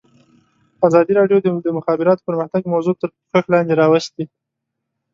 [0.87, 4.23] ازادي راډیو د د مخابراتو پرمختګ موضوع تر پوښښ لاندې راوستې.